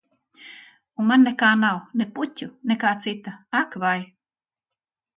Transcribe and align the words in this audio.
Un 1.03 1.07
man 1.09 1.25
nekā 1.29 1.51
nav- 1.65 1.77
ne 2.03 2.09
puķu, 2.17 2.51
ne 2.73 2.81
kā 2.87 2.97
cita. 3.07 3.39
Ak 3.63 3.81
vai. 3.87 3.97